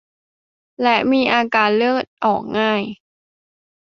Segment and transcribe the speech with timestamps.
[0.81, 2.81] และมีอาการเลือดออกง่าย